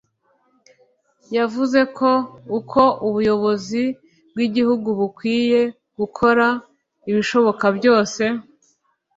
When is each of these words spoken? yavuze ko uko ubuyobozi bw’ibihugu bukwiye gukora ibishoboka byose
yavuze 1.37 1.79
ko 1.97 2.09
uko 2.57 2.81
ubuyobozi 3.07 3.83
bw’ibihugu 4.33 4.89
bukwiye 4.99 5.61
gukora 5.99 6.47
ibishoboka 7.09 7.65
byose 7.77 8.23